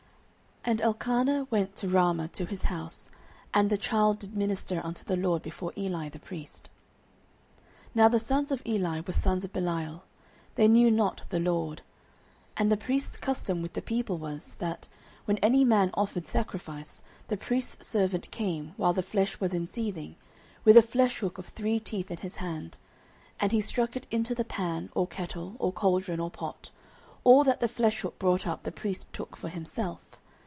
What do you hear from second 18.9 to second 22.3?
the flesh was in seething, with a fleshhook of three teeth in